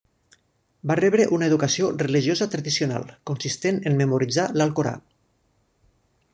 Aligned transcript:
Va 0.91 0.95
rebre 0.99 1.27
una 1.37 1.49
educació 1.51 1.89
religiosa 2.03 2.49
tradicional 2.55 3.05
consistent 3.33 3.81
en 3.91 4.01
memoritzar 4.03 4.47
l'Alcorà. 4.59 4.99